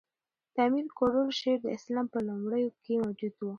[0.53, 3.49] د امیر کروړ شعر د اسلام په لومړیو کښي موجود وو.